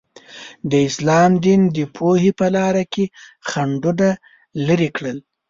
[0.71, 3.05] د اسلام دین د پوهې په لاره کې
[3.49, 4.09] خنډونه
[4.67, 5.17] لرې کړل.